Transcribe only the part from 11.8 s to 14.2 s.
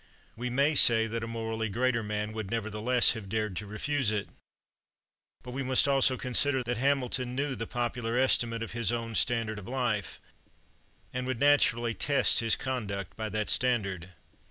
test his conduct by that standard.